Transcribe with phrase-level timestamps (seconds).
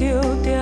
[0.00, 0.59] 丢掉。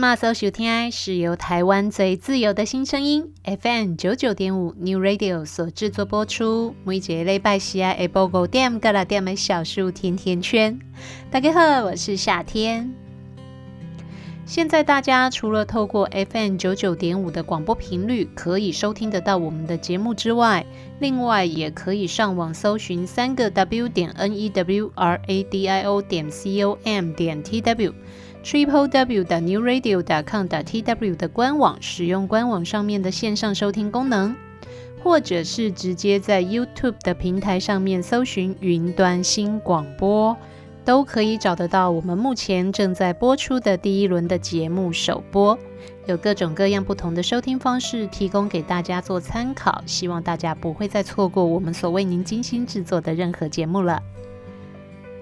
[0.00, 6.74] 立即马搜收听是由台湾最自由的新声音 FM 九九点五 New Radio 所制作播出。
[6.84, 10.78] 每一节礼拜四啊，下晡五点到六点的小树甜甜圈。
[11.30, 12.90] 大家好，我是夏天。
[14.46, 20.64] 现在大家除了透过 FM 九九点五的广播频率可以收听得到我们的节目之外，
[20.98, 27.42] 另外也可以上网搜寻三个 W 点 N E W R A D I O 点 C O M 点
[27.42, 27.92] T W。
[28.42, 34.34] Triple W 的 New Radio 点 com 的 T W 的官网，使用官网上面的线上收听功能，
[35.02, 40.36] 或者是直接在 YouTube 的平台上面搜寻云端新广播，
[40.84, 45.58] 都可以找得到我们目前正在播出的第一轮的节目首播，
[46.06, 54.02] 有各种各样不同的收听方式提供给大家做参考，希望大家不会再错过我们所为您精心制作的任何节目了。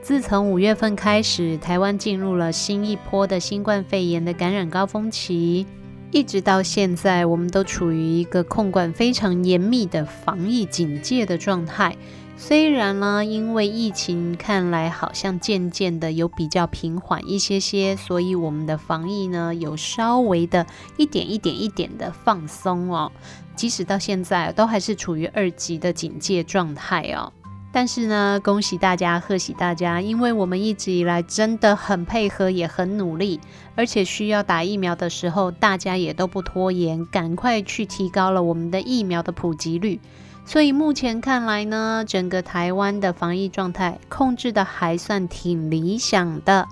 [0.09, 5.67] 自从五月份开始，台湾进入了新一波的新冠肺炎的感染高峰期，
[6.11, 11.95] 一直到现在，我们都处于一个控管非常严密的防疫警戒的状态。
[12.39, 20.67] 虽然呢，因为疫情看来好像渐渐的有比较平缓一些些，所以我们的防疫呢有稍微的
[20.97, 23.13] 一点一点一点的放松哦。
[23.55, 27.31] 即使到现在，都还是处于二级的警戒状态哦。
[27.71, 33.39] 但是呢，恭喜大家，贺喜大家，因为我们一直以来真的很配合，也很努力，
[33.77, 40.01] 而且需要打疫苗的时候，大家也都不拖延，赶快去提高了我们的疫苗的普及率。
[40.47, 46.67] 所以目前看来呢，整个台湾的防疫状态控制得还算挺理想的。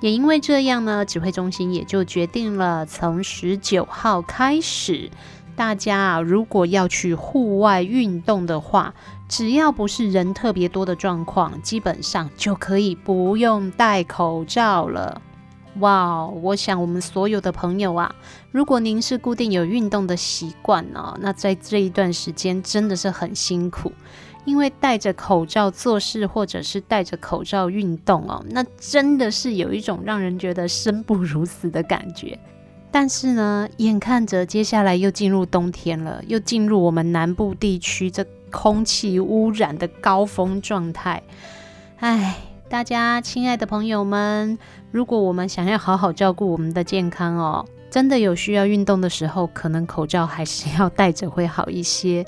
[0.00, 5.10] 也因为这样呢，指挥中心也就决定了，从十九号开始。
[5.54, 8.94] 大家啊，如果要去户外运动的话，
[9.30, 15.22] 只要不是人特别多的状况，基本上就可以不用戴口罩了。
[15.78, 18.12] 哇，我想我们所有的朋友啊，
[18.50, 23.92] 如果您是固定有运动的习惯呢，那在这一段时间真的是很辛苦，
[24.44, 32.36] 因为戴着口罩做事或者是戴着口罩运动哦，那真的是有一种让人觉得生不如死的感觉。
[32.90, 41.22] 但是呢，眼看着接下来又进入冬天了，又进入我们南部地区这空气污染的高峰状态。
[41.98, 42.36] 哎，
[42.68, 44.58] 大家亲爱的朋友们，
[44.90, 52.24] 如果我们想要好好照顾我们的健康哦，真的有需要运动的时候，可能口罩还是要戴着会好一些。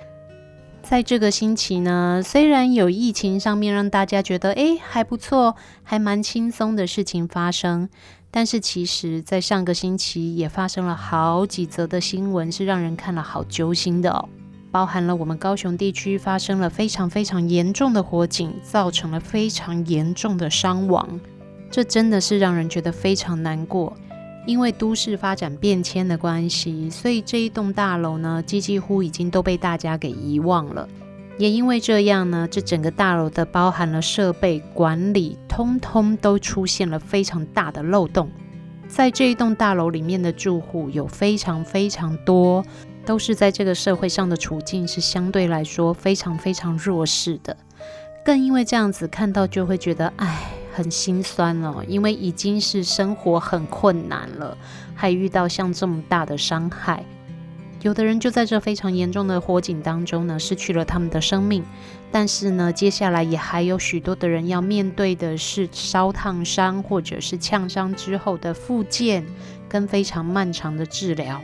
[0.82, 5.54] 在这个星期呢，虽然有疫情上面让大家觉得哎还不错，
[5.84, 7.88] 还蛮轻松的事情发生。
[8.34, 14.28] 但是其实，在上个星期也发生了好几则的新闻，是让人看了好揪心的哦。
[14.72, 21.20] 包含了我们高雄地区发生了非常非常严重的火警，造成了非常严重的伤亡，
[21.70, 23.92] 这真的是让人觉得非常难过。
[24.46, 30.88] 因为都市发展变迁的关系，所以这一栋大楼呢，几几乎已经都被大家给遗忘了。
[31.38, 38.30] 也因为这样呢，这整个大楼的包含了设备管理，通通都出现了非常大的漏洞。
[38.88, 42.64] 在这一栋大楼里面的住户有非常非常多，
[43.04, 47.56] 都是在这个社会上的处境是相对来说非常非常弱势的。
[48.24, 54.56] 更因为这样子看到就会觉得，唉，很心酸哦，因为已经是生活很困难了，
[54.94, 57.04] 还遇到像这么大的伤害。
[57.80, 61.64] 有的人就在这非常严重的火警当中呢，失去了他们的生命。
[62.12, 69.26] 但是呢，接下来也还有许多的人要面对的是烧烫伤或者是呛伤之后的复健
[69.68, 71.40] 跟非常漫长的治疗。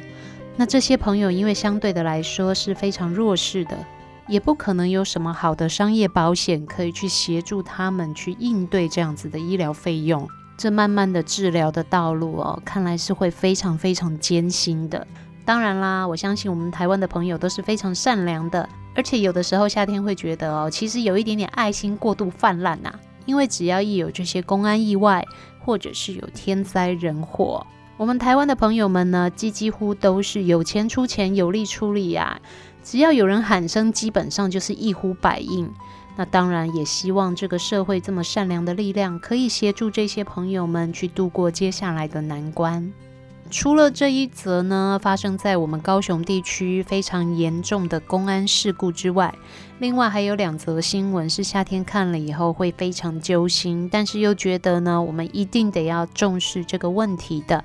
[0.60, 3.78] 那这些朋友因为相对的来说是非常弱势的，
[4.26, 10.28] 也不可能有什么好的商业保险可以去协助他们去应对这样子的医疗费用。
[10.56, 15.06] 这慢慢的治疗的道路哦，看来是会非常非常艰辛的。
[15.44, 22.92] 当然啦，我相信我们台湾的朋友都是非常善良的，而且有的时候夏天会觉得哦，其实有一点点爱心过度泛滥呐。
[23.26, 25.24] 因为只要一有这些公安意外，
[25.64, 27.64] 或者是有天灾人祸，
[27.98, 32.40] 我们台湾的朋友们呢，几几乎都是有钱出钱，有力出力呀。
[32.84, 35.68] 只要有人喊声，基本上就是一呼百应。
[36.16, 42.92] 那当然也希望这个社会这么善良的力量，可以协助这些朋友们去度过接下来的难关。
[43.50, 49.34] 除了这一则呢，发生在我们高雄地区非常严重的公安事故之外，
[49.80, 57.64] 另外还有两则新闻是夏天看了以后会非常揪心，但是又觉得呢，我们一定得要重视这个问题的。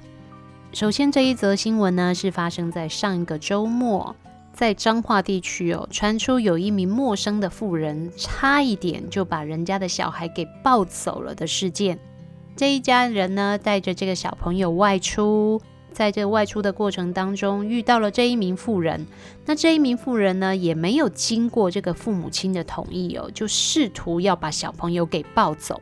[0.74, 4.15] 首先，这一则新闻呢是发生在上一个周末，
[4.53, 12.00] 在彰化地区哦，传出有一名陌生的妇人差一点就把人家的小孩给抱走了的事件。
[12.56, 15.62] 这一家人呢，带着这个小朋友外出。
[15.92, 19.06] 在这外出的过程当中遇到了这一名妇人，
[19.46, 25.80] 那这一名妇人呢，也没有经过这个父母亲的同意哦，就试图要把小朋友给抱走。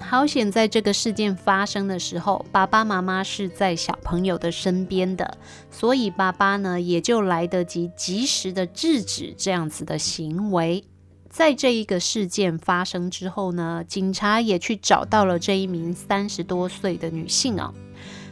[0.00, 5.36] 好险，在这个事件发生的时候，爸爸妈妈是在小朋友的身边的，
[5.70, 10.82] 所以爸爸呢也就来得及及时的制止这样子的行为。
[11.28, 17.74] 在这一个事件发生之后呢，警察也去找到了这一名三十多岁的女性哦。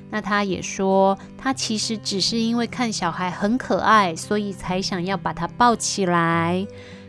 [0.08, 6.66] 那她也说，她其实只是因为看小孩很可爱，所以才想要把他抱起来。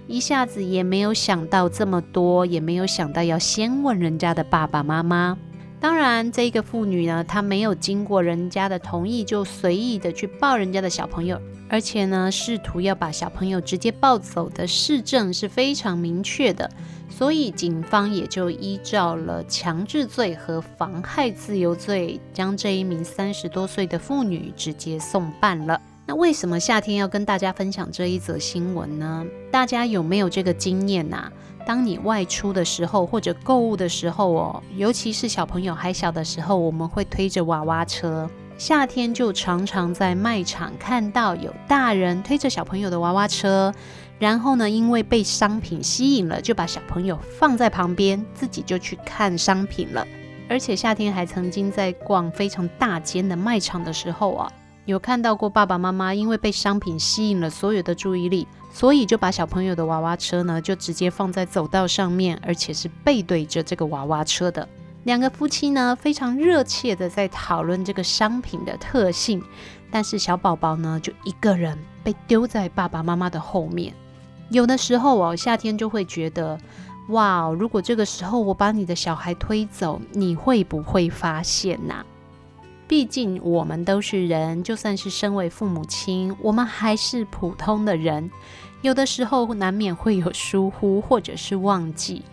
[0.08, 5.38] 一下子也没有想到这么多，也没有想到要先问人家的爸爸妈妈。
[5.80, 16.72] 当然，这个妇女呢，她没有经过人家的同意，就随意的去抱人家的小朋友，而且呢，试图要把小朋友直接抱走的事证是非常明确的，
[17.10, 25.80] 所以警方也就依照了强制罪和妨害自由罪，将这一名三十多岁的妇女直接送办了。
[26.10, 29.26] 那为什么夏天要跟大家分享这一则新闻呢？
[29.52, 31.34] 大家有没有这个经验呐、啊？
[31.68, 38.30] 当你外出的时候或者购物的时候哦，尤其是小朋友还小的时候，我们会推着娃娃车。
[38.58, 43.74] 夏天就常常在卖场看到有大人推着小朋友的娃娃车，
[44.18, 50.08] 然后呢，因为被商品吸引了，就把小朋友放在旁边，自己就去看商品了。
[50.48, 54.50] 而且夏天还曾经在逛非常大间的卖场的时候啊。
[54.88, 64.66] 有看到过爸爸妈妈因为被商品吸引了所有的注意力，所以就把小朋友的娃娃车呢，就直接放在走道上面，而且是背对着这个娃娃车的。
[65.04, 69.44] 两个夫妻呢，非常热切的在讨论这个商品的特性，
[69.92, 73.94] 但是小宝宝呢，就一个人被丢在爸爸妈妈的后面。
[74.50, 76.58] 有的时候哦，夏天就会觉得，
[77.10, 82.06] 哇，如果这个时候我把你的小孩推走，你会不会发现呐？
[82.88, 88.32] 毕竟我们都是人，就算是身为父母亲，我们还是普通的人，
[88.82, 92.24] 有的时候难免会有疏忽或者是忘记。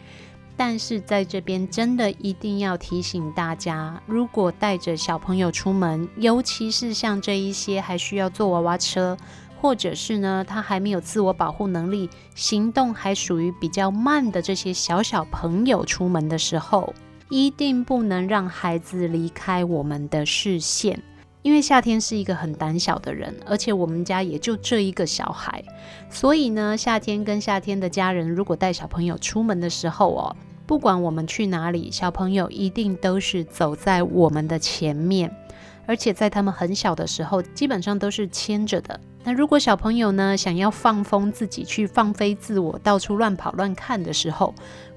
[0.57, 9.17] 但是在这边真的一定要提醒大家，如果带着小朋友出门，尤其是像这一些还需要坐娃娃车，
[9.61, 16.95] 或者是呢他还没有自我保护能力，行动还属于比较慢的这些小小朋友出门的时候。
[17.31, 21.03] 一定不能让孩子离开我们的视线，
[21.43, 25.65] 因为夏天是一个很胆小的人，而且我们家也就这一个小孩，
[26.11, 35.35] 所以呢，夏天跟夏天的家人如果带小朋友出门的时候哦，不管我们去哪里，小朋友一定都是走在我们的前面，
[35.87, 39.01] 而且在他们很小的时候，基本上都是牵着的。
[39.27, 44.55] 那如果小朋友呢，想要放风自己去放飞自我，到处乱跑乱看的时候，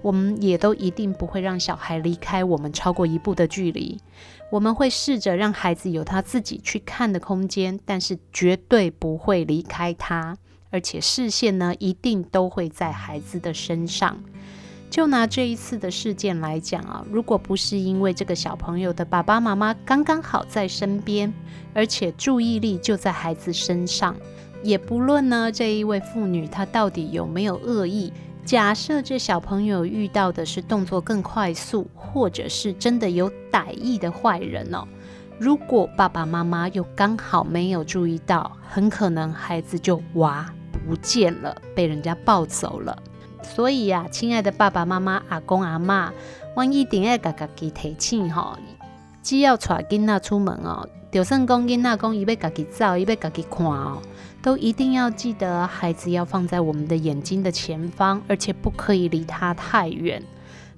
[0.07, 3.99] 我们也都一定不会让小孩离开我们超过一步的距离。
[4.49, 10.37] 我们会试着让孩子有他自己去看的空间，但是绝对不会离开他，
[10.69, 14.17] 而且视线呢，一定都会在孩子的身上。
[14.89, 21.33] 就拿这一次的事件来讲啊，如果不是因为这个小朋友的爸爸妈妈刚刚好在身边，
[21.73, 24.15] 而且注意力就在孩子身上，
[24.63, 28.13] 也不论呢这一位妇女她到底有没有恶意。
[28.47, 34.87] 假设这小朋友遇到的是动作更快速，或者是真的有歹意的坏人哦，
[35.37, 42.97] 如果爸爸妈妈又刚好没有注意到，很可能孩子就哇不见了，被人家抱走了。
[43.43, 46.09] 所以呀、啊，亲爱的爸爸妈妈、阿公阿嬷，
[46.55, 48.57] 万一点爱嘎嘎给提醒哈，
[49.21, 54.01] 只要带囡仔出门哦，就算讲囡仔讲伊要家己走，伊要家己看哦，
[54.47, 60.23] 都一定要记得孩子要放在我们的眼睛的前方，而且不可以离他太远，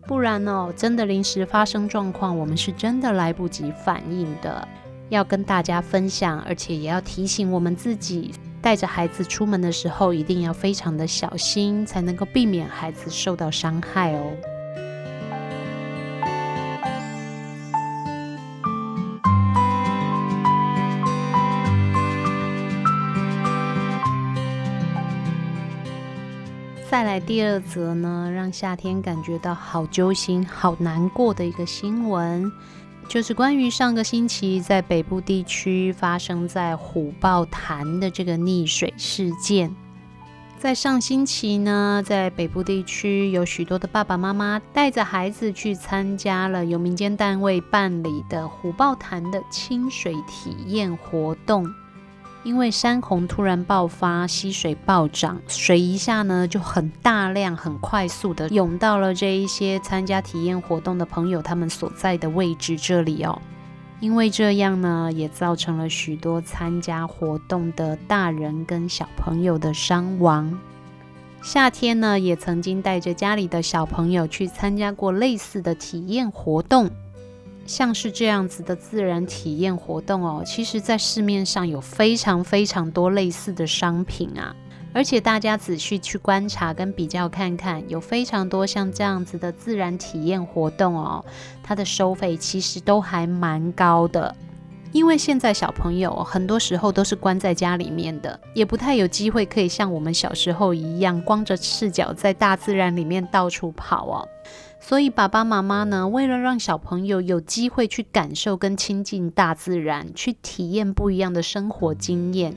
[0.07, 4.67] 不然哦，真的临时发生状况，我们是真的来不及反应的。
[5.09, 8.31] 要跟大家分享，而且也要提醒我们自己。
[8.59, 14.31] 带着孩子出门的时候，一定要非常的小心，才能够避免孩子受到伤害哦。
[26.89, 32.51] 再来第二则呢，让夏天感觉到好揪心、好难过的一个新闻。
[33.07, 39.75] 就是关于上个星期在北部地区发生在虎豹潭的这个溺水事件。
[40.57, 51.71] 在上星期呢，在北部地区有许多的爸爸妈妈带着孩子去参加了由民间单位办理的虎豹潭的清水体验活动。
[52.43, 63.41] 因为山洪突然爆发，溪水暴涨，水一下呢就很大量、很快速的涌到了这一些参加体验活动的朋友他们所在的位置这里哦。
[63.99, 70.57] 因为这样呢，也造成了许多参加活动的大人跟小朋友的伤亡。
[71.41, 76.89] 夏天呢，也曾经带着家里的小朋友去参加过类似的体验活动，
[77.69, 84.55] 像是这样子的自然体验活动哦，其实在市面上有非常非常多类似的商品啊。
[84.91, 91.23] 而且大家仔细去观察跟比较看看，有非常多像这样子的自然体验活动哦，
[91.61, 94.35] 它的收费其实都还蛮高的。
[94.91, 104.27] 因为现在小朋友很多时候都是关在家里面的，也不太有机会可以像我们小时候一样光着赤脚在大自然里面到处跑哦。
[104.81, 112.55] 所以爸爸妈妈呢，为了让小朋友有机会去感受跟亲近大自然，去体验不一样的生活经验。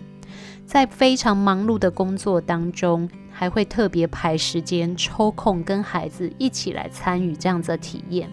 [0.64, 8.30] 在非常忙碌的工作当中，还会特别排时间抽空跟孩子一起来参与这样子的体验，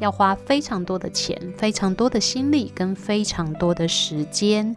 [0.00, 4.74] 要花非常多的钱、非常多的心力跟非常多的时间。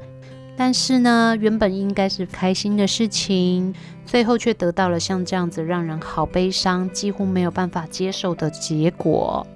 [0.60, 3.74] 但是呢，原本应该是开心的事情，
[4.06, 9.48] 最后却得到了像这样子让人好悲伤、几乎没有办法接受的结果。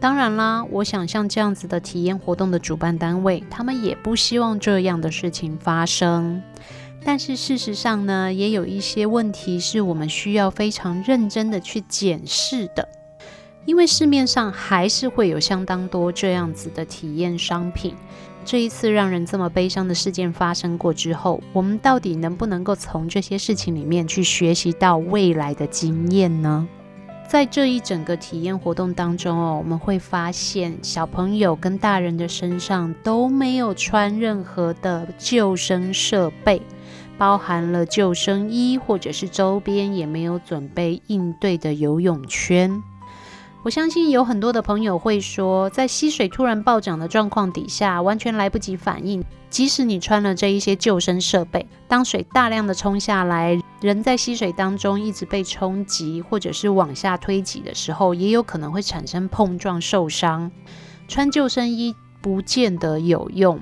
[0.00, 6.42] 当然啦，我想像这样子的体验活动的主办单位，他们也不希望这样的事情发生。
[7.04, 12.88] 但是事实上呢，也有一些问题是我们需要非常认真的去检视的，
[13.66, 17.94] 因为市面上还是会有相当多这样子的体验商品。
[18.44, 26.66] 这一次让人这么悲伤的事件发生过之后，我们到底能不能够从这些事情里面去学习到未来的经验呢？
[27.28, 36.60] 在这一整个体验活动当中哦，我们会发现小朋友跟大人的身上都没有穿任何的救生设备。
[37.16, 42.82] 包含了救生衣，或者是周边也没有准备应对的游泳圈。
[43.62, 49.22] 我相信有很多的朋友会说，在溪水突然暴涨的状况底下，完全来不及反应。
[49.50, 60.50] 即使你穿了这一些救生设备，当水大量的冲下来，人在溪水当中一直被冲击，或者是往下推挤的时候，也有可能会产生碰撞受伤。
[61.06, 63.60] 穿救生衣不见得有用。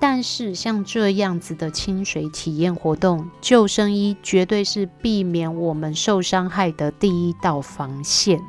[0.00, 8.40] 但是像这样子的清水体验活动，救生衣绝对是避免我们受伤害的第一道防线。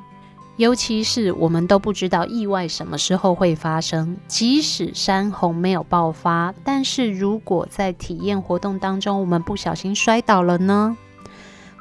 [0.59, 10.97] 尤其是我们都不知道意外什么时候会发生，即使山洪没有爆发，但是如果在体验活动当中我们不小心摔倒了呢？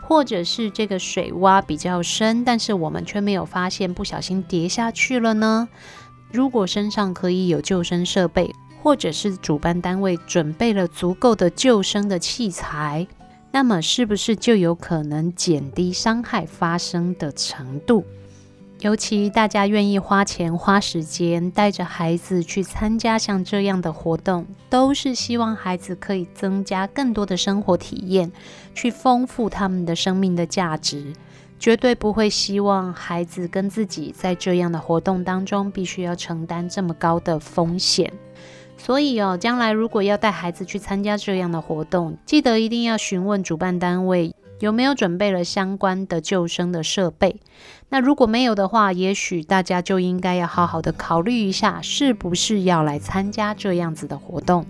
[0.00, 5.68] 或者是这个水洼比较深，但是我们却没有发现，不小心跌下去了呢？
[6.30, 13.08] 如果身上可以有救生设备，或者是主办单位准备了足够的救生的器材，
[13.50, 18.04] 那么是不是就有可能减低伤害发生的程度？
[18.80, 28.30] 尤其大家愿意花钱花时间带着孩子去参加像这样的活动，都是希望孩子可以增加更多的生活体验，
[28.76, 31.12] 去丰富他们的生命的价值，
[31.58, 38.12] 绝对不会希望孩子跟自己在这样的活动当中必须要承担这么高的风险。
[38.76, 47.40] 所以哦，将来如果要带孩子去参加这样的活动，记得一定要询问主办单位有没有准备了相关的救生的设备。
[47.90, 54.66] 那如果没有的话，也许大家就应该要好好的考虑一下，是不是要来参加这样子的活动。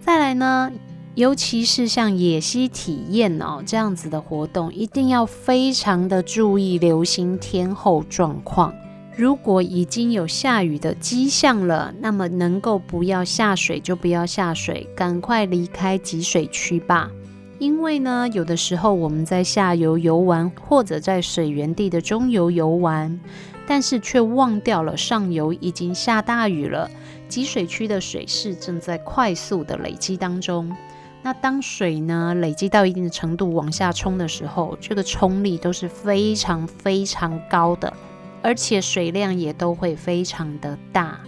[0.00, 0.70] 再来呢，
[1.14, 8.74] 尤其是像野溪体验哦这样子的活动，一定要非常的注意留心天候状况。
[9.16, 17.10] 如果已经有下雨的迹象了，那么能够不要下水就不要下水，赶快离开集水区吧。
[17.58, 23.18] 因为呢，有的时候我们在下游游玩，或者在水源地的中游游玩，
[23.66, 26.88] 但是却忘掉了上游已经下大雨了，
[27.28, 30.74] 集水区的水势正在快速的累积当中。
[31.20, 37.92] 那当水呢累积到一定的程度往下冲的时候，这个冲力都是非常非常高的。
[38.40, 41.18] 而且水量也都会非常的大，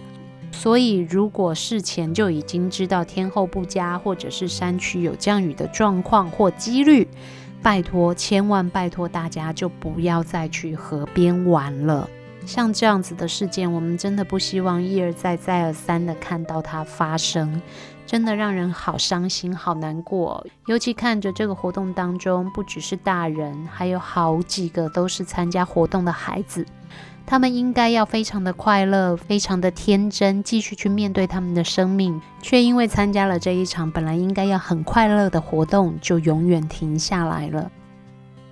[0.51, 7.07] 所以如果事前就已经知道天后不佳，或者是山区有降雨的状况或几率，
[7.63, 12.07] 拜托，千万拜托大家就不要再去河边玩了。
[12.45, 17.61] 像这样子的事件，我们真的不希望一而再、再而三的看到它发生，
[18.05, 20.45] 真的让人好伤心、好难过。
[20.65, 26.65] 尤其看着这个活动当中，不只是大人，还有好几个都是参加活动的孩子。
[27.23, 37.71] 他们应该要非常的快乐，非常的天真，继续去面对他们的生命，却因为参加了这一场本来应该要很快乐的活动，就永远停下来了。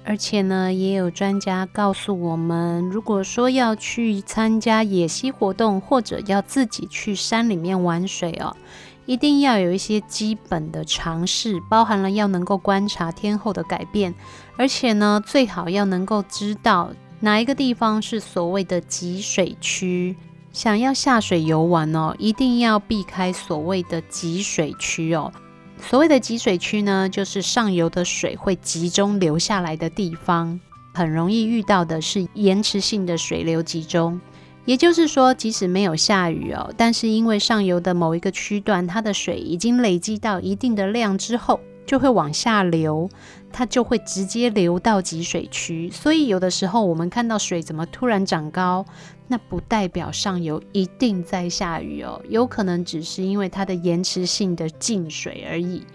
[0.10, 8.58] 而且呢，也有专家告诉我们，如果说要去参加野溪活动，或者要自己去山里面玩水哦，
[9.06, 14.16] 一定要有一些基本的常识，包含了要能够观察天候的改变，
[14.58, 20.16] 而且呢，最好要能够知道哪一个地方是所谓的集水区。
[20.52, 25.32] 想要下水游玩哦，一定要避开所谓的集水区哦。
[25.82, 30.60] 所谓的集水区呢，就是上游的水会集中流下来的地方，
[30.94, 34.20] 很容易遇到的是延迟性的水流集中。
[34.66, 43.10] 也就是说，即使没有下雨哦，但是因为上游的某一个区段，它的水已经累积到一定的量之后，就会往下流，
[43.52, 45.90] 它就会直接流到集水区。
[45.90, 48.86] 所以有的时候我们看到水怎么突然长高，
[49.32, 55.86] 那不代表上游一定在下雨哦，有可能只是因为它的延迟性的进水而已。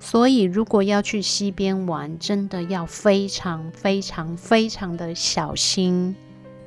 [0.00, 6.16] 所以如果要去溪边玩，真的要非常非常非常的小心。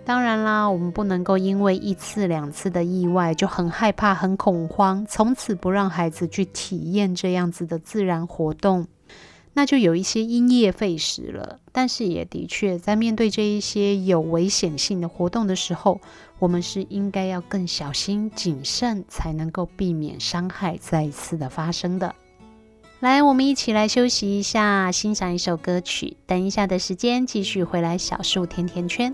[0.03, 8.85] 当然啦，我们不能够因为一次两次的意外就很害怕、很恐慌，从此不让孩子去体验这样子的自然活动。
[9.53, 15.99] 那就有一些因噎废食了，但是也的确在面对这一些有危险性的活动的时候，
[16.39, 22.15] 我们是应该要更小心谨慎，才能够避免伤害再一次的发生的。
[23.01, 26.15] 来，我们一起来休息一下，欣赏一首歌曲。
[26.25, 29.13] 等一下的时间继续回来，小树甜甜圈。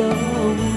[0.00, 0.69] 走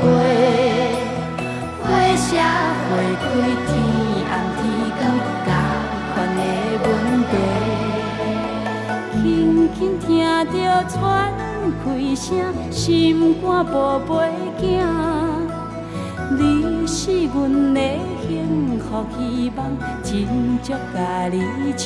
[0.00, 0.04] 过，
[1.82, 1.84] 花
[2.16, 2.88] 谢花
[3.20, 3.24] 开，
[3.66, 3.68] 天
[4.30, 4.60] 暗天
[4.98, 5.00] 光，
[5.46, 5.48] 加
[6.12, 6.40] 款的
[6.82, 6.86] 问
[7.30, 7.32] 题，
[9.22, 9.24] 轻
[9.74, 10.04] 轻听
[10.52, 10.54] 着
[10.88, 10.94] 喘
[11.84, 12.26] 气声，
[12.70, 14.08] 心肝宝贝
[14.60, 14.64] 囝，
[16.38, 17.34] 你是阮
[17.74, 17.80] 的
[18.26, 18.84] 幸福
[19.18, 19.58] 希望，
[20.02, 20.08] 真
[20.62, 21.34] 足甲你
[21.76, 21.84] 请。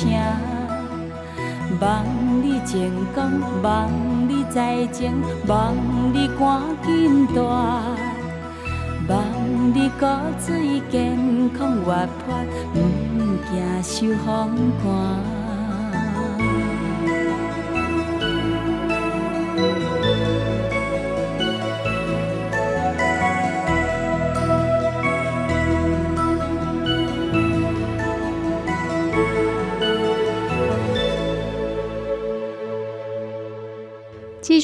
[1.79, 2.05] 望
[2.43, 2.71] 你成
[3.15, 3.19] 功，
[3.63, 3.89] 望
[4.27, 5.13] 你财情，
[5.47, 5.73] 望
[6.13, 7.39] 你赶紧大，
[9.73, 10.05] 你骨
[10.37, 11.17] 髓健
[11.57, 12.43] 康活泼，
[12.75, 15.40] 毋惊受风寒。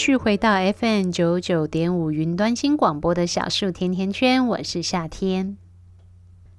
[0.07, 5.57] 续回到 FM 九九点五云端新广播的小树甜甜圈，我是夏天。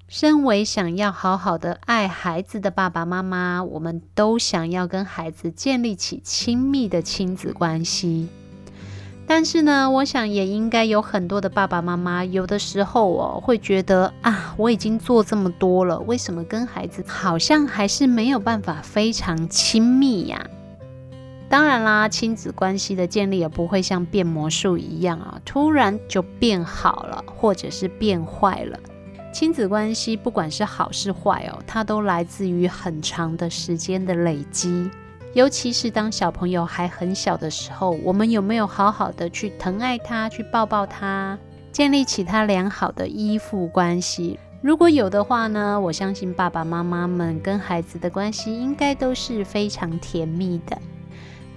[0.07, 8.29] 身为想要好好的爱孩子的爸爸妈妈，我们都想要跟孩子建立起亲密的亲子关系。
[9.25, 20.39] 但是呢，我想也应该有很多的爸爸妈妈，有的时候哦，会觉得啊，我已经做这么多了，为什么跟孩子好像还是没有办法非常亲密呀？
[21.49, 28.79] 当然啦，亲子关系的建立也不会像变魔术一样啊，突然就变好了，或者是变坏了。
[29.33, 34.89] 亲子关系不管是好是坏哦，它都来自于很长的时间的累积。
[35.33, 41.37] 尤其是当小朋友还很小的时候，我们有没有好好的去疼爱他，去抱抱他，
[41.71, 44.39] 建立起他良好的依附关系？
[44.61, 50.77] 如果有的话呢，我相信爸爸妈妈们跟孩子的关系应该都是非常甜蜜的。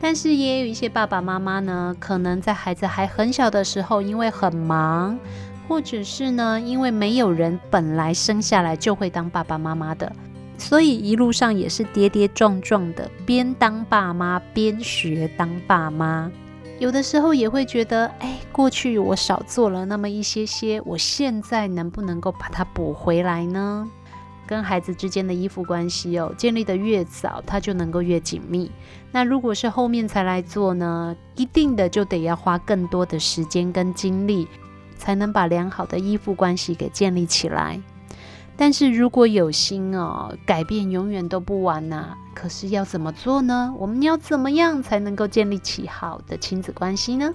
[0.04, 5.16] 但是也有一些爸爸妈妈呢，可能在孩子还很小的时候，因为很忙，
[5.68, 10.12] 或者是呢，因为没有人本来生下来就会当爸爸妈妈的，
[10.58, 16.28] 所以一路上也是跌跌撞撞的，边当爸妈边学当爸妈。
[16.80, 23.88] 有的时候也会觉得，哎，过去我少做了那么一些些，我现在能不能够把它补回来呢？
[24.52, 28.70] 跟孩子之间的依附关系哦，建立得越早，他就能够越紧密。
[29.10, 34.46] 那如果是后面才来做呢，一定的就得要花更多的时间跟精力，
[34.98, 37.80] 才能把良好的依附关系给建立起来。
[38.54, 42.14] 但是如果有心哦，改变永远都不晚呐。
[42.34, 43.74] 可是要怎么做呢？
[43.78, 47.32] 我们要怎么样才能够建立起好的亲子关系呢？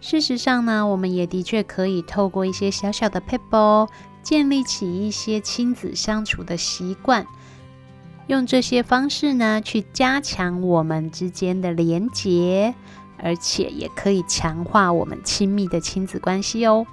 [0.00, 3.86] 事实上呢，我们也的确可以透过一些小小的撇步。
[4.26, 7.24] 建立起一些亲子相处的习惯，
[8.26, 12.74] 用这些方式呢，去加强我们之间的连结，
[13.18, 16.84] 而且也可以强化我们亲密的亲子关系哦。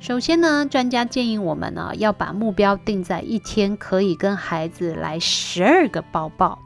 [0.00, 6.58] 首先呢，专家建议我们呢，要把目标定在一天可以跟孩子来十二个抱抱。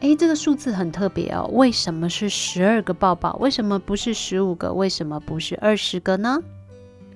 [0.00, 1.48] 诶，这个数字很特别哦。
[1.52, 3.36] 为什么是十二个抱抱？
[3.36, 4.72] 为什么不是十五个？
[4.72, 6.40] 为什么不是二十个呢？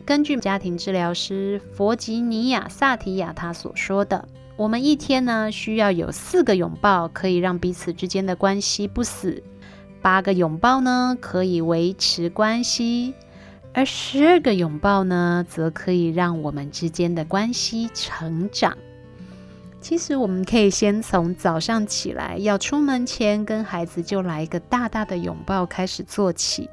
[0.04, 9.40] 根据家庭治疗师弗吉尼亚·萨提亚他所说的，我们一天呢需要有四个拥抱，可以让彼此之间的关系不死；
[10.02, 13.14] 八个拥抱呢可以维持关系，
[13.72, 18.76] 而十二个拥抱呢则可以让我们之间的关系成长。
[19.80, 26.68] 其实我们可以先从早上起来要出门前跟孩子就来一个大大的拥抱开始做起。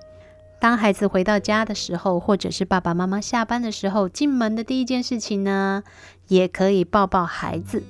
[0.59, 5.83] 当孩子回到家的时候，或者是爸爸妈妈下班的时候，进门的第一件事情呢，
[6.27, 7.81] 也可以抱抱孩子。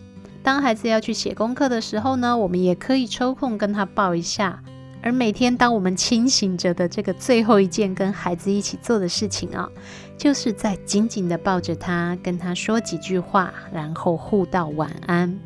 [0.43, 4.61] 当孩子要去写功课的时候呢，我们也可以抽空跟他抱一下。
[5.01, 9.69] 而每天当我们清醒着的这个最后一件跟孩子一起做的事情啊，
[10.17, 15.39] 就是在紧紧地抱着他，跟他说几句话，然后互道晚安。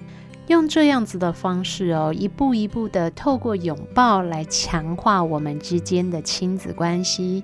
[0.47, 7.43] 用这样子的方式哦，一步一步的透过拥抱来强化我们之间的亲子关系。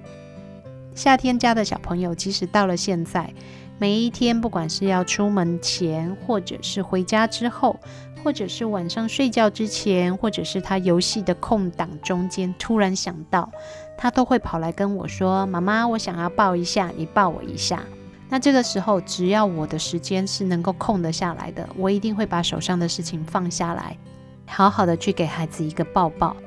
[0.93, 3.33] 夏天家的小朋友，即使到了现在，
[3.77, 7.79] 每一天不管是要出门前，或者是回家之后，
[8.21, 13.49] 或者是晚上睡觉之前，或者是他游戏的空档中间，突然想到，
[13.97, 17.81] 他都会跑来跟我说：“妈妈，我想要抱一下，你抱我一下。”
[18.29, 23.97] 那这个时候，只要我的时间是能够空得下来的，我一定会把手上的事情放下来，
[24.45, 26.37] 好好的去给孩子一个抱抱。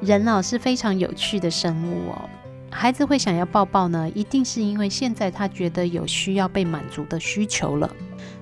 [0.00, 2.30] 人哦是非常有趣的生物哦，
[2.70, 7.90] 孩子会想要抱抱呢，一定是因为现在他觉得有需要被满足的需求了。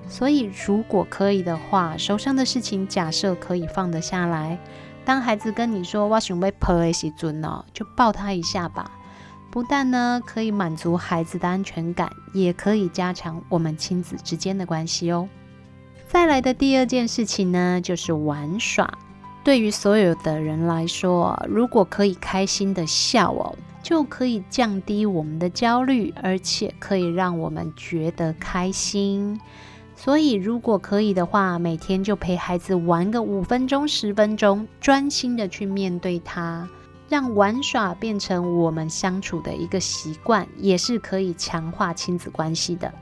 [0.07, 4.57] 所以如果可以的话，手上的事情假设可以放得下来，
[5.03, 8.89] 当孩子跟你说“我想被抱的时阵哦”，就抱他一下吧。
[9.49, 15.27] 不但呢可以满足孩子的安全感，也可以加强我们亲子之间的关系哦。
[16.07, 18.91] 再来的第二件事情呢，就是玩耍。
[19.43, 29.39] 对于所有的人来说，如果可以开心的笑哦，就可以降低我们的焦虑，而且可以让我们觉得开心。
[29.95, 36.67] 所以，如果可以的话，每天就陪孩子玩个五分钟、十分钟，专心的去面对他，
[37.09, 42.93] 让玩耍变成我们相处的一个习惯，也是可以强化亲子关系的。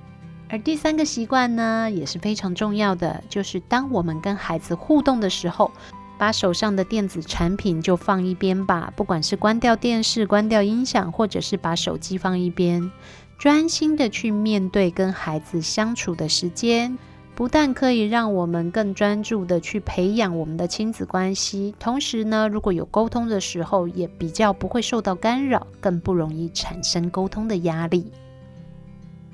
[0.47, 5.71] 而第三个习惯呢，也是非常重要的，就是当我们跟孩子互动的时候，
[6.17, 12.91] 把手上的电子产品就放一边吧，不管是关掉电视、关掉音响，或者是把手机放一边。
[13.37, 16.97] 专心的去面对跟孩子相处的时间，
[17.35, 28.09] 不但可以让我们更专注的去培养我们的亲子关系，同时呢，如果有沟通的时候，也比较不会受到干扰，更不容易产生沟通的压力。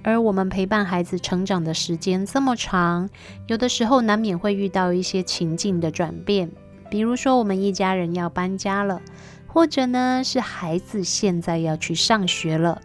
[0.02, 3.08] 而我们陪伴孩子成长的时间这么长，
[3.46, 6.50] 有的时候难免会遇到一些情境的转变，
[6.90, 9.00] 比如说我们一家人要搬家了，
[9.46, 12.82] 或者呢是孩子现在要去上学了。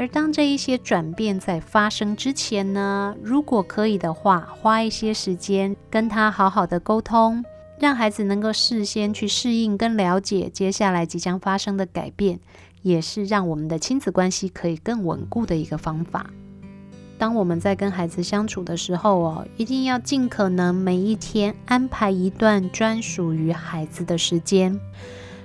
[0.00, 7.44] 而当这一些转变在发生之前呢，如果可以的话，花一些时间跟他好好的沟通，
[7.78, 12.40] 让孩子能够事先去适应跟了解接下来即将发生的改变，
[12.80, 16.30] 也是让我们的亲子关系可以更稳固的一个方法。
[17.18, 24.80] 当我们在跟孩子相处的时候哦，一定要尽可能每一天安排一段专属于孩子的时间。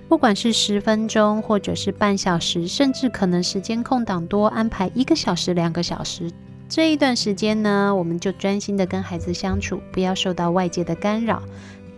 [0.08, 6.32] 不管是十分钟，或者是半小时，甚至可能时间空档多，安排一个小时、两个小时，
[6.70, 11.42] 这一段时间呢，我们就专心的跟孩子相处，不要受到外界的干扰，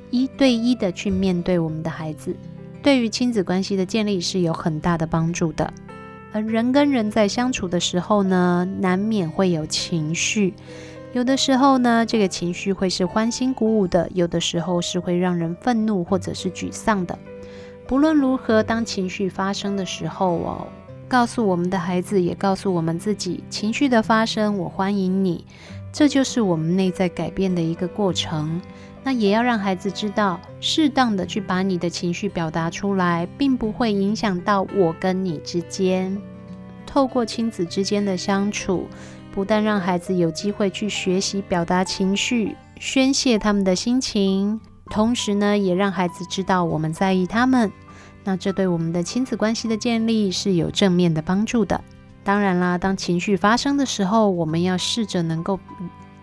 [0.10, 2.34] 一对一的去面对我们的孩子，
[2.82, 5.72] 对于亲子关系的建立是有很大的帮助的。
[6.32, 10.54] 而人跟人在相处的时候呢，难免会有情绪，
[11.12, 17.18] 有的时候呢，这个情绪会是欢欣鼓舞的，有的时候是会让人愤怒或者是沮丧的。
[17.88, 20.68] 不论如何，当情绪发生的时候哦，
[21.08, 25.46] 告诉我们的孩子，也告诉我们自己，情绪的发生，我欢迎你，
[25.94, 28.62] 这就是我们内在改变的一个过程。
[29.06, 36.22] 那也要让孩子知道，适当的去把你的情绪表达出来，并不会影响到我跟你之间。
[36.86, 38.86] 透过亲子之间的相处，
[39.32, 44.60] 不但让孩子有机会去学习表达情绪，宣泄他们的心情。
[44.88, 47.72] 同时呢，也让孩子知道我们在意他们，
[48.24, 51.82] 那这对我们的亲子关系的建立是有正面的帮助的。
[52.24, 55.60] 当然啦，当情绪发生的时候，我们要试着能够，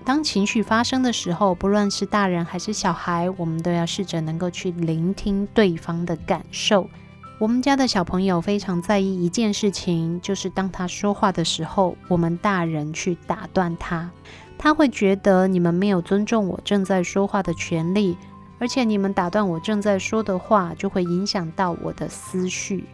[0.04, 6.90] 当情绪发生的时候，不论是大人还是小孩，我们都要试着能够去聆听对方的感受。
[7.40, 14.10] 我们家的小朋友非常在意一件事情，就是当他说话的时候，我们大人去打断他，
[14.58, 18.16] 他会觉得你们没有尊重我正在说话的权利。
[18.58, 22.84] 而且你们打断我正在说的话，就会影响到我的思绪。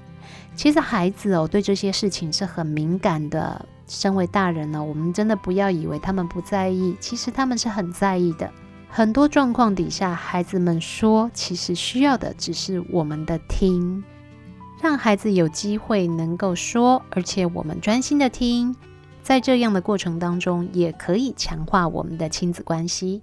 [0.54, 3.66] 其实孩子哦，对这些事情是很敏感的。
[3.86, 8.48] 身为大人呢，我们真的不要以为他们不在意，其实他们是很在意的。
[8.88, 14.02] 很多状况底下，孩子们说，其实需要的只是我们的听，
[14.80, 18.74] 让孩子有机会能够说，而且我们专心的听，
[19.22, 23.20] 在这样的过程当中，也可以强化我们的亲子关系。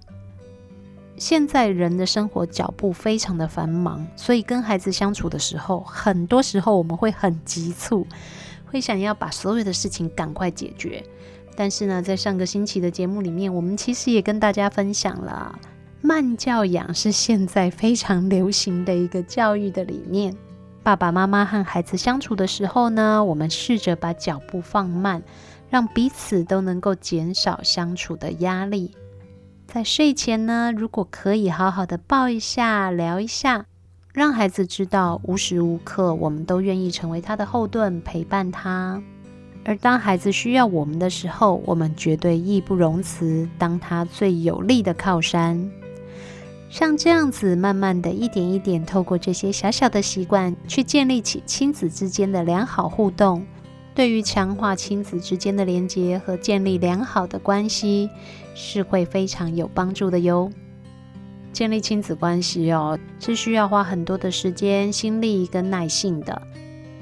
[1.18, 8.06] 现在人的生活脚步非常的繁忙，所以跟孩子相处的时候，很多时候我们会很急促，
[8.66, 11.04] 会想要把所有的事情赶快解决。
[11.56, 15.58] 但是呢，在上个星期的节目里面，我们其实也跟大家分享了，
[16.00, 20.36] 慢教养是现在非常流行的一个教育的理念。
[20.84, 25.22] 爸爸妈妈和孩子相处的时候呢，我们试着把脚步放慢，
[25.68, 28.94] 让彼此都能够减少相处的压力。
[29.70, 33.66] 在睡前呢，如果可以好好的抱一下、聊一下，
[34.14, 39.02] 让孩子知道无时无刻我们都愿意成为他的后盾，陪伴他。
[39.66, 45.70] 而当孩子需要我们的时候，我们绝对义不容辞，当他最有力的靠山。
[46.70, 53.44] 像这样子，慢慢的一点一点，透过这些小小的习惯，去建立起亲子之间的良好互动。
[53.94, 58.08] 对于强化亲子之间的连结和建立良好的关系，
[58.60, 60.50] 是会非常有帮助的哟。
[61.52, 66.42] 建立亲子关系哦，是需要花很多的时间、心力跟耐性的。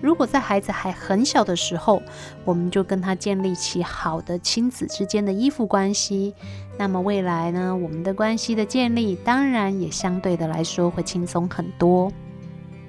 [0.03, 2.03] 如果在孩子还很小的时候，
[2.45, 6.35] 我们就跟他建立起好的亲子之间的依附关系，
[6.79, 12.13] 那么未来呢，我们的关系的建立，当然也相对的来说会轻松很多。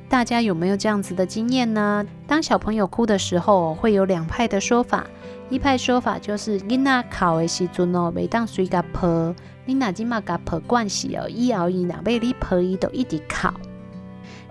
[0.09, 2.05] 大家有没有这样子的经验呢？
[2.27, 5.07] 当小朋友哭的时候，会有两派的说法。
[5.49, 9.33] 一派说法就是囡仔哭的时阵哦，每当水甲泼，
[9.65, 13.47] 你若今嘛甲泼惯势哦，以后伊若被你泼伊都一直哭。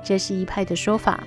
[0.03, 1.23] 这是一派的说法。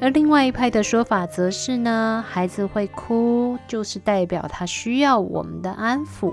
[0.00, 6.32] 而另外一派的说法则是呢，孩子会哭，就是代表他需要我们的安抚。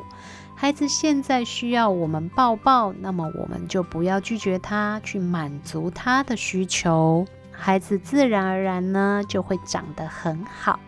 [0.55, 10.79] 孩子现在需要我们抱抱，那么我们就不要拒绝他，去满足他的需求，孩子自然而然呢就会长得很好。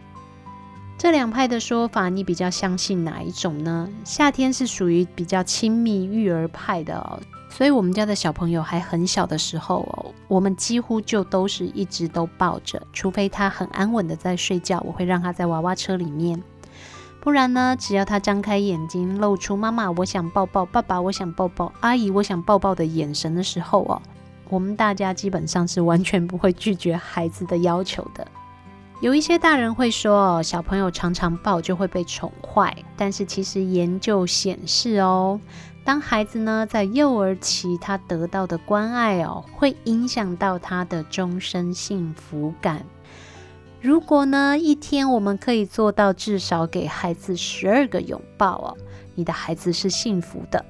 [1.00, 3.88] 这两派的说法，你比较相信哪一种呢？
[4.04, 7.18] 夏天是属于比较亲密育儿派的哦，
[7.50, 16.44] 所以我们家的小朋友还很小的时候哦，我们几乎就都是一直都抱着，除非他很安稳的在睡觉，我会让他在娃娃车里面，
[17.22, 24.02] 不然呢，只要他张开眼睛，露出妈妈我想抱抱，爸爸我想抱抱，阿姨我想抱抱的眼神的时候哦，
[24.50, 28.28] 我们大家基本上是完全不会拒绝孩子的要求的。
[29.02, 35.40] 有一些大人会说，哦小朋友常常抱就会被宠坏，但是其实研究显示哦，
[35.86, 42.86] 当孩子呢在幼儿期，他得到的关爱哦，会影响到他的终身幸福感。
[43.80, 48.78] 如果呢一天我们可以做到至少给孩子十二个拥抱哦，
[49.16, 50.66] 你的孩子是幸福的，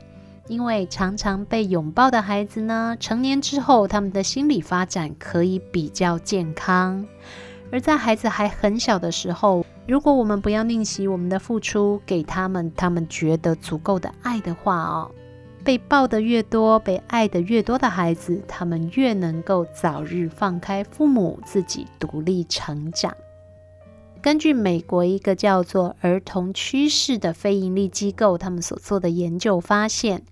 [0.48, 7.04] 因为常常被拥抱的孩子呢，成年之后他们的心理发展可以比较健康。
[7.72, 15.12] 而在孩子还很小的时候，如果我们不要吝惜我们的付出，给他们他们觉得足够的爱的话哦，
[15.64, 23.16] 被抱得越多，被爱得越多的孩子，他们越能够早日放开父母，自己独立成长。
[24.22, 30.24] 根据美国一个叫做儿童趋势的非营利机构，他们所做的研究发现，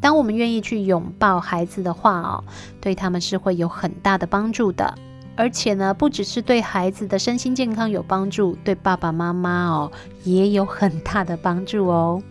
[0.00, 2.44] 当我们愿意去拥抱孩子的话哦，
[2.80, 4.94] 对他们是会有很大的帮助的。
[5.36, 9.90] 而且呢，不只是对孩子的身心健康有帮助，对爸爸妈妈哦
[10.22, 12.22] 也有很大的帮助哦。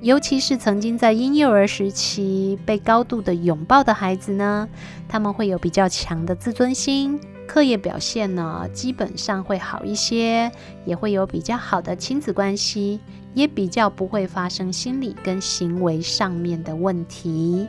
[0.00, 4.68] 尤其是曾经在婴幼儿时期被高度的拥抱的孩子呢，
[5.08, 7.18] 他们会有比较强的自尊心，
[7.48, 10.52] 课业表现呢基本上会好一些，
[10.84, 13.00] 也会有比较好的亲子关系，
[13.34, 17.66] 也比较不会发生心理跟行为上面的问题。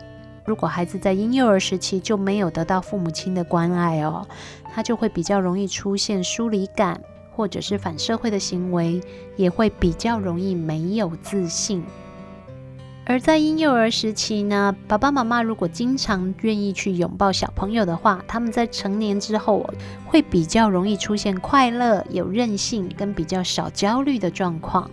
[0.47, 4.25] 如果孩子在婴幼儿时期就没有得到父母亲的关爱哦，
[4.73, 7.01] 他就会比较容易出现疏离感，
[7.35, 9.01] 或者是反社会的行为，
[9.35, 11.83] 也会比较容易没有自信。
[13.05, 19.69] 而在婴幼儿时期呢，爸爸妈妈如果经常愿意去拥抱小朋友的话，他们在成年之后
[20.05, 24.89] 会比较容易出现快乐、有韧性跟比较少焦虑的状况。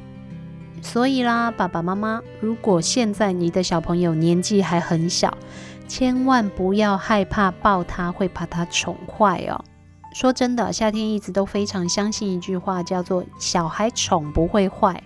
[0.85, 5.37] 所以啦，爸爸妈妈，如果现在你的小朋友年纪还很小，
[5.89, 9.65] 千万不要害怕抱他，会把他宠坏哦。
[10.15, 15.03] 说真的，夏天一直都非常相信一句话，叫做“小孩宠不会坏，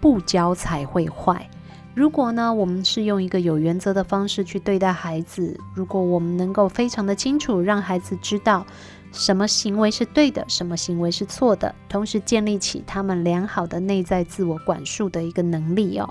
[0.00, 1.48] 不教才会坏”。
[1.94, 8.66] 如果呢，我们是用一个有原则的方式去对待孩子，如果我们能够非常的清楚，让孩子知道。
[9.12, 16.08] 什么行为是对的，什么行为是错的，同时建立起他们良好的内在自我管束的一个能力哦。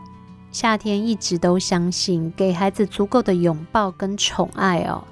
[0.52, 5.04] 夏天一直都相信，给孩子足够的拥抱跟宠爱哦，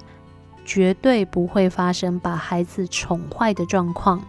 [0.64, 4.20] 绝对不会发生把孩子宠坏的状况。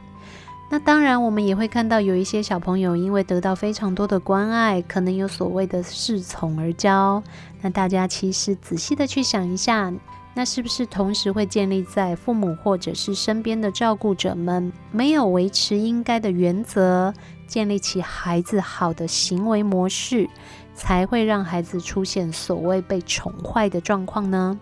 [0.70, 7.24] 那当然，我们也会看到有一些小朋友因为得到非常多的关爱，可能有所谓的恃宠而骄。
[7.62, 9.92] 那大家其实仔细的去想一下。
[10.38, 17.12] 那是不是同时会建立在父母或者是身边的照顾者们没有维持应该的原则，
[17.48, 20.30] 建立起孩子好的行为模式，
[20.76, 24.60] 才会让孩子出现所谓被宠坏的状况呢？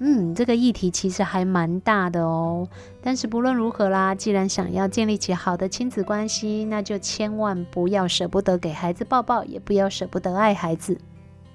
[0.00, 2.68] 嗯，这个议题其实还蛮大的哦。
[3.00, 10.98] 但是不论如何啦，既然想要建立起好的亲子关系，那就千万不要舍不得给孩子抱抱，也不要舍不得爱孩子。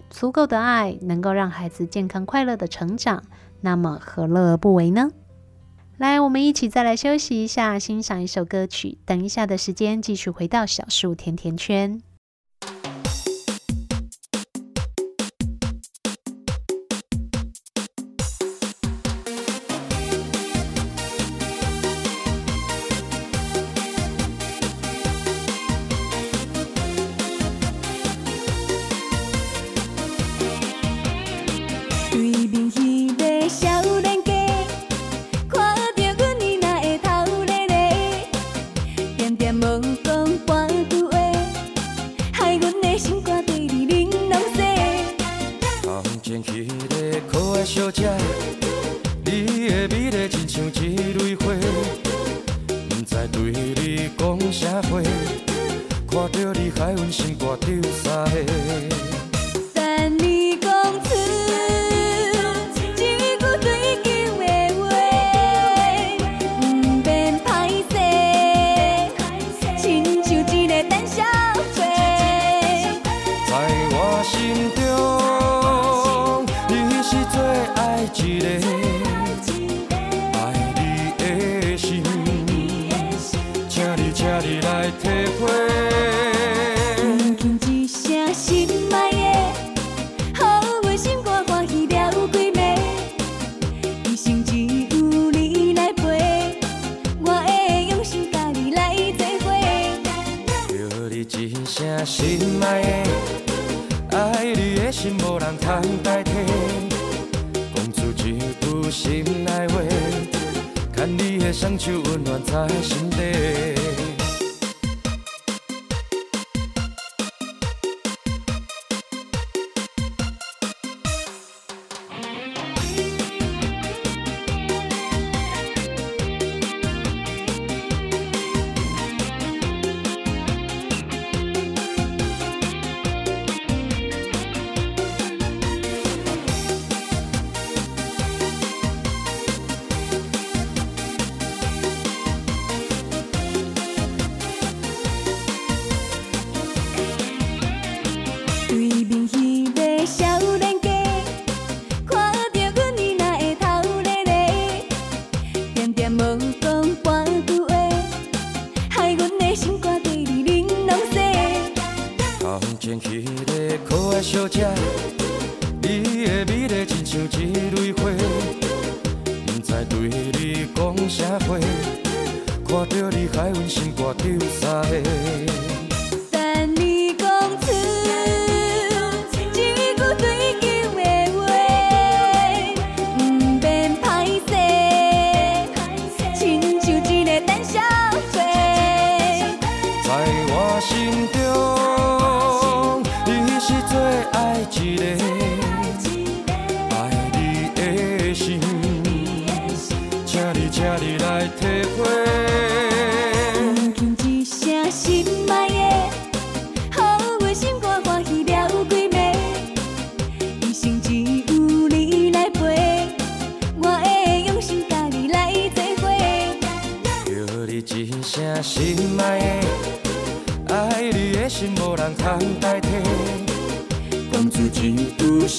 [0.09, 3.23] 足够的爱能够让孩子健康快乐的成长，
[3.61, 5.09] 那么何乐而不为呢？
[5.97, 8.97] 来，我们一起再来休息一下，欣赏一首歌曲。
[9.05, 12.01] 等一下的时间，继续回到小树甜甜圈。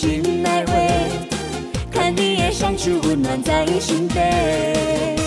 [0.01, 0.89] 心内味，
[1.93, 5.20] 看你也闪出温暖在心扉。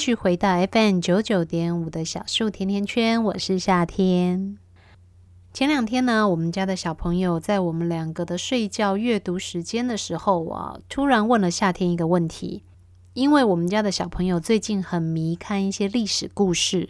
[0.00, 4.56] 续回到 FM 九九点五的小树甜甜圈，我是夏天。
[5.52, 12.62] 前两天呢，我们家的小朋友在我们两个的睡觉阅读时间的时候啊，突然问了夏天一个问题。
[13.12, 16.88] 因为我们家的小朋友最近很迷看一些历史故事，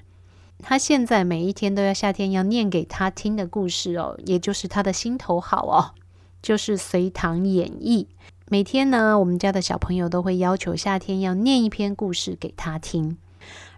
[0.61, 5.99] 他现在每一天都要夏天要念给他听的故事哦，也就是他的心头好哦，
[6.41, 8.07] 就是《隋唐演义》。
[8.53, 13.17] 每天呢，我们家的小朋友都会要求夏天要念一篇故事给他听。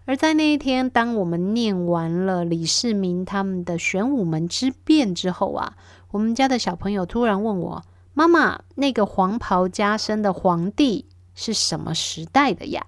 [0.07, 5.77] 而在那一天，当我们念完了李世民他们的玄武门之变之后啊，
[6.11, 11.05] 我们家的小朋友突然问我：“妈妈，那个黄袍加身的皇帝
[11.35, 12.87] 是什么时代的呀？”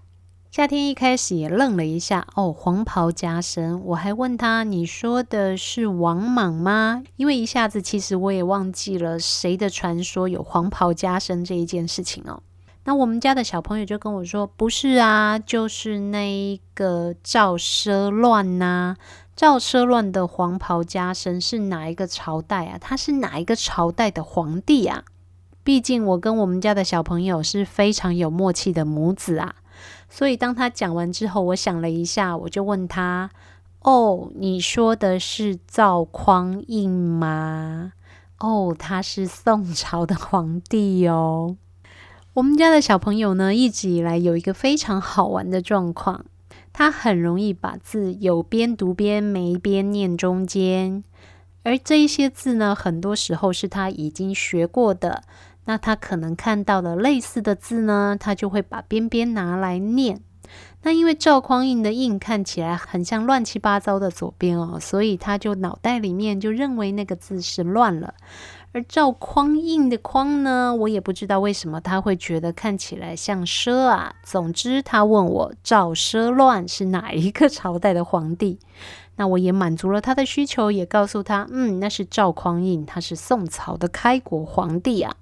[0.55, 7.03] 夏天一开始也愣了一下，哦，黄袍加身，我还问他，你说的是王莽吗？
[7.17, 12.41] 因为一下子其实我也忘记了谁的传说有黄袍加身这一件事情哦。
[12.85, 18.95] 那我们家的小朋友就跟我说，不是啊，就是那一个赵奢乱呐。
[19.35, 22.79] 赵奢乱的黄袍加身是哪一个朝代啊？
[22.81, 25.03] 他是哪一个朝代的皇帝啊？
[25.65, 29.57] 毕竟我跟我们家的小朋友是非常有默契的母子啊。
[30.09, 33.31] 所以当他讲完之后，我想了一下，我就问他
[33.83, 37.93] ：“哦，你说的是赵匡胤吗？
[38.39, 41.57] 哦，他是宋朝的皇帝哦。”
[42.35, 46.25] 我们家的小朋友呢，一直以来有一个非常好玩的状况，
[46.73, 51.05] 他很容易把字有边读边，没边念中间。
[51.63, 55.23] 而这一些字呢，很多时候是他已经学过的。
[55.67, 60.21] 那他可能看到了类似的字呢，他就会把边边拿来念。
[60.83, 68.13] 那因为赵匡胤的胤看起来很像乱七八糟的左边哦，所以他就脑袋里面就认为那个字是乱了。
[68.73, 74.15] 而赵匡胤的匡呢，我也不知道为什么他会觉得看起来像奢啊。
[74.23, 78.59] 总之，他问我赵奢乱是哪一个朝代的皇帝，
[79.17, 85.15] 那我也满足了他的需求，也告诉他，嗯，那是赵匡胤，他是宋朝的开国皇帝啊。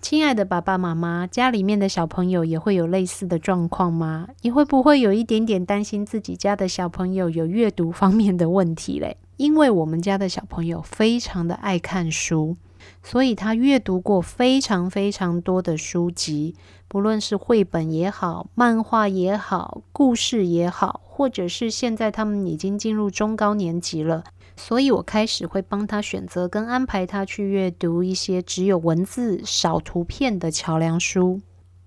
[0.00, 4.28] 亲爱的爸爸妈妈，家里面的小朋友也会有类似的状况吗？
[4.42, 9.16] 你会不会有一点点担心自己家的小朋友有阅读方面的问题嘞？
[9.36, 12.56] 因为我们家的小朋友非常的爱看书。
[13.02, 16.54] 所以他阅读过非常非常多的书籍，
[16.86, 24.22] 不论是绘本也好、漫画也好、故事也好，或者是现在他们已经进入中高年级了，
[24.56, 31.40] 所以我开始会帮他选择跟安排他去阅读一些只有文字少图片的桥梁书，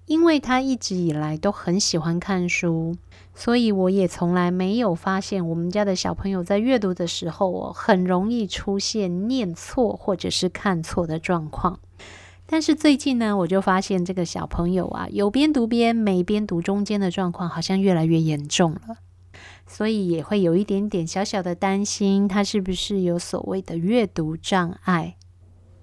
[0.06, 2.96] 因为他一直以来都很喜欢看书。
[3.34, 11.80] 所以我也从来没有发现我们家的小朋友在阅读的时候哦，很容易出现念错或者是看错的状况。
[12.46, 18.98] 但是最近呢，我就发现这个小朋友啊，有边读边，没边读中间的状况好像越来越严重了，
[19.68, 25.16] 所以也会有一点点小小的担心，他是不是有所谓的阅读障碍？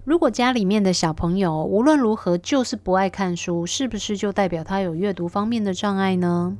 [0.03, 6.57] 如果家里面的小朋友无论如何就是不爱看书，是不是就代表他有阅读方面的障碍呢？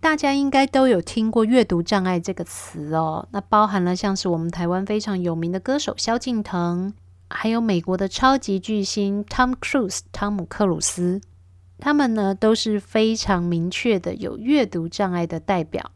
[0.00, 6.94] 大家应该都有听过“阅读障碍”这个词哦，那包含了像是我们台湾非常有名的歌手萧敬腾，
[7.28, 11.20] 还有美国的超级巨星 Tom Cruise 汤姆克鲁斯，
[11.80, 15.90] 他们呢都是非常明确的有阅读障碍的代表。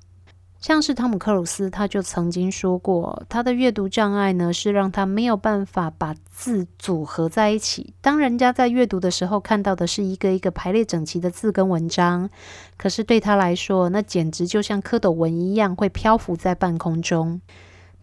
[0.63, 7.93] 像是汤姆克鲁斯，他就曾经说过，他的阅读障碍呢是让他没有办法把字组合在一起。
[8.01, 12.31] 当人家在阅读的时候看到的是一个一个排列整齐的字跟文章，
[12.77, 17.41] 可是对他来说，那简直就像蝌蚪文一样会漂浮在半空中。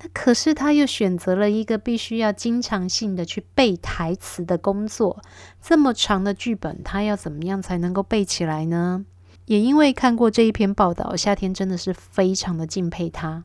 [0.02, 5.22] 那可是他又选择了一个必须要经常性的去背台词的工作，
[5.62, 9.06] 这么长的剧本，他要怎么样才能够背起来呢？
[9.50, 13.44] 也因为看过这一篇报道，夏天真的是非常的敬佩他。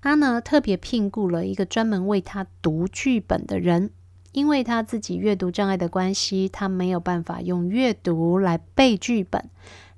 [0.00, 3.90] 他呢特别聘雇了一个专门为他读剧本的人，
[4.32, 9.50] 因为他自己阅读障碍的关系，他没有办法用阅读来背剧本，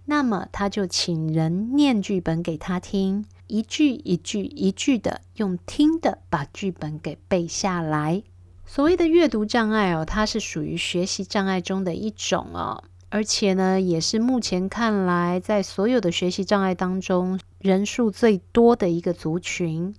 [0.07, 8.25] 那么他就请人念剧本给他听，一句一句一句的用听的把剧本给背下来。
[8.67, 12.83] 所谓的阅读障碍哦，它是属于学习障碍中的一种哦。
[13.15, 19.95] 而且呢，也是目前看来，在所有的学习障碍当中，人数最多的一个族群。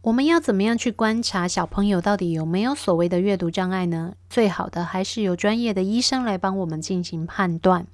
[0.00, 4.14] 我们要怎么样去观察小朋友到底有没有所谓的阅读障碍呢？
[4.30, 7.86] 最好的还是由专业的医生来帮我们进行判断。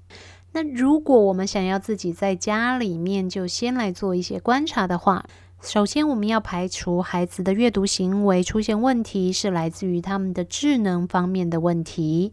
[0.52, 5.24] 那如果我们想要自己在家里面就先来做一些观察的话，
[5.60, 12.30] 首先我们要排除孩子的阅读行为出现问题，是来自于他们的智能方面的问题。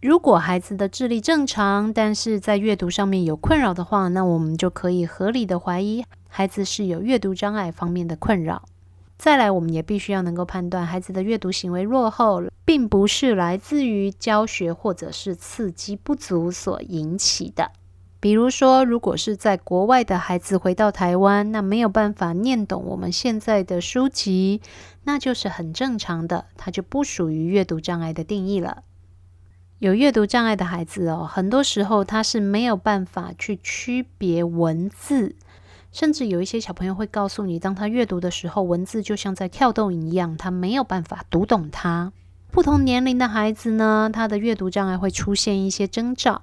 [0.00, 8.62] 如果孩子的智力正常，但是在阅读上面有困扰的话，那我们就可以合理的怀疑孩子是有阅读障碍方面的困扰。
[9.16, 17.72] 再来，我们也必须要能够判断孩子的阅读行为落后，并不是来自于教学或者是刺激不足所引起的。
[18.20, 24.60] 比如说，如果是在国外的孩子回到台湾，那没有办法念懂我们现在的书籍，
[25.02, 28.84] 那就是很正常的，它就不属于阅读障碍的定义了。
[29.80, 35.36] 有阅读障碍的孩子哦，很多时候他是没有办法去区别文字，
[35.92, 42.12] 甚至有一些小朋友会告诉你，当他阅读的时候，文字就像在跳动一样，他没有办法读懂它。
[42.50, 46.42] 不同年龄的孩子呢，他的阅读障碍会出现一些征兆。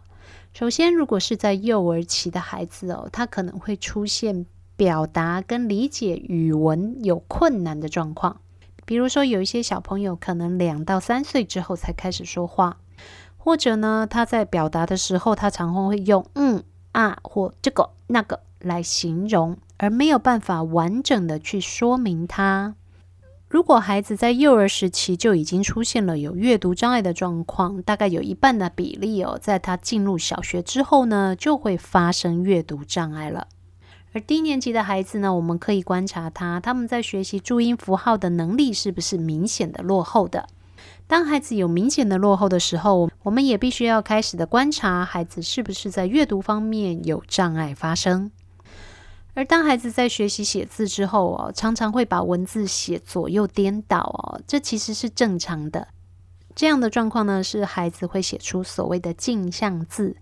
[0.53, 4.45] 首先，如果是在幼儿期的孩子哦，他可能会出现
[4.77, 8.39] 表达跟理解语文有困难的状况。
[8.85, 12.77] 比如说，有一些小朋友可能两到三岁之后才开始说话。
[13.45, 22.73] 或者呢，他在表达的时候，他常常会用“嗯”“啊”或“这个”“那个”来形容，而没有办法完整的去说明它。
[23.47, 33.47] 如果孩子在幼儿时期就已经出现了有阅读障碍的状况，大概有一半的比例哦，在他进入小学之后呢，就会发生阅读障碍了。
[34.13, 40.47] 而低年级的孩子呢，我们可以观察他，他们在学习注音符号的能力是不是明显的落后的。
[41.07, 48.31] 当孩子有明显的落后的时候，我们也必须要开始的观察孩子是不是在阅读方面有障碍发生。
[49.35, 55.89] 而当孩子在学习写字之后哦，常常会把文字写左右颠倒哦，这其实是正常的。
[56.55, 60.15] 这样的状况呢，是孩子会写出所谓的镜像字。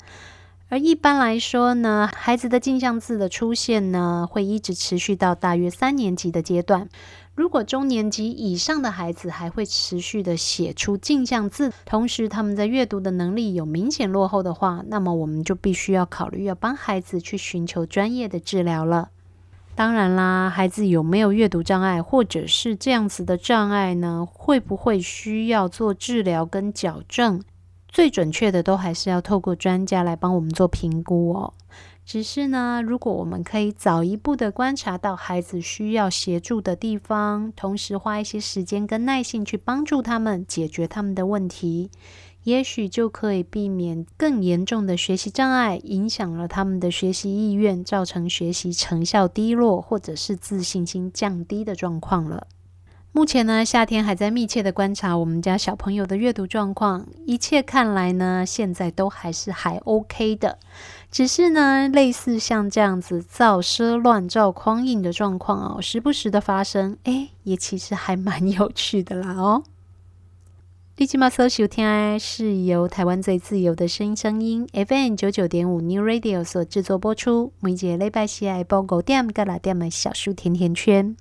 [0.69, 6.89] 而一般来说呢，孩子的镜像字的出现呢，会一直持续到大约三年级的阶段。
[7.36, 19.09] 如果中年级以上的孩子还会持续的写出镜像字，同时他们在阅读的能力有明显落后的话，那么我们就必须要考虑要帮孩子去寻求专业的治疗了。
[19.73, 24.27] 当然啦，孩子有没有阅读障碍，或者是这样子的障碍呢？
[24.31, 27.41] 会不会需要做治疗跟矫正？
[27.88, 31.53] 最准确的都还是要透过专家来帮我们做评估哦。
[32.06, 41.89] 只是呢，如果我们可以早一步的观察到孩子需要协助的地方，同时花一些时间跟耐心去帮助他们解决他们的问题，
[42.43, 52.47] 也许就可以避免更严重的学习障碍，影响了他们的学习意愿，造成学习成效低落，或者是自信心降低的状况了。
[53.16, 60.58] 目前呢，夏天还在密切的观察我们家小朋友的阅读状况，一切看来呢，现在都还是还 OK 的。
[61.14, 69.64] 只是呢，类似像这样子造奢乱造狂饮的状况哦，时不时的发生，哎，也其实还蛮有趣的啦哦。
[70.97, 81.16] 立即马搜收听是由台湾最自由的声音声音 FM 九九点五 New Radio 所制作播出，每节礼拜四下午五点到六点的小树甜甜圈。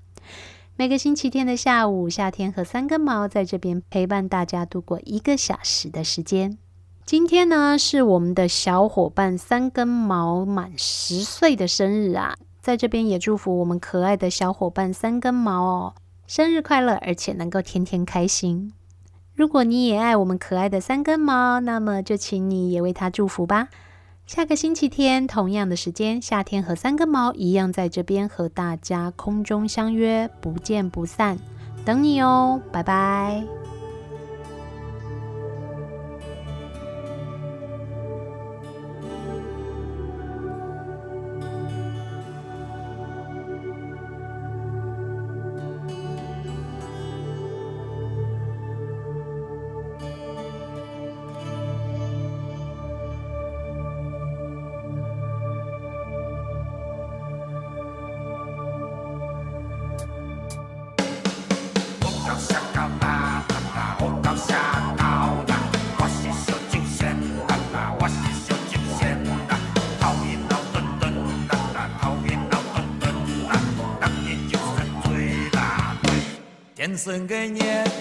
[0.76, 6.56] 每个星期天的下午，夏天和三根毛在这边陪伴大家度过一个小时的时间。
[7.12, 12.34] 今天呢，是我们的小伙伴三根毛满十岁的生日啊！
[12.62, 15.94] 在这边也祝福我们可爱的小伙伴三根毛哦，
[16.26, 18.72] 生日快乐，而且能够天天开心。
[19.34, 23.68] 如果你也爱我们可爱的三根毛，那么就请你也为他祝福吧。
[24.26, 31.38] 下个星期天同样的时间，夏天和三根毛一样在这边和大家空中相约，不见不散，
[31.84, 33.44] 等你哦，拜拜。
[77.02, 77.91] 送给你。